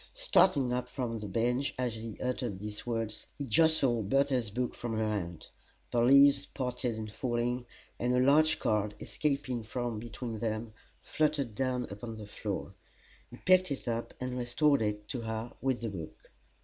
[0.15, 4.97] Starting up from the bench as he uttered these words he jostled Bertha's book from
[4.97, 5.49] her hand.
[5.91, 7.67] The leaves parted in falling,
[7.99, 12.73] and a large card, escaping from between them, fluttered down upon the floor.
[13.29, 16.31] He picked it up and restored it to her, with the book.